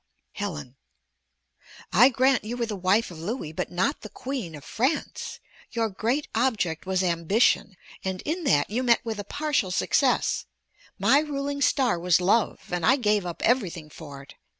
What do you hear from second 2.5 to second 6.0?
were the wife of Louis, but not the Queen of France. Your